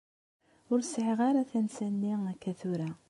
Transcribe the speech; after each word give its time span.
Ur 0.71 0.79
sɛiɣ 0.83 1.19
ara 1.29 1.49
tansa-nni 1.49 2.13
akka 2.31 2.51
tura. 2.59 2.89